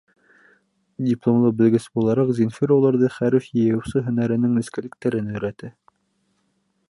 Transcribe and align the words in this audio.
Дипломлы 1.07 1.51
белгес 1.59 1.83
булараҡ, 1.99 2.31
Зинфира 2.39 2.79
уларҙы 2.81 3.11
хәреф 3.17 3.51
йыйыусы 3.51 4.03
һөнәренең 4.09 4.57
нескәлектәренә 4.61 5.37
өйрәтә. 5.37 5.71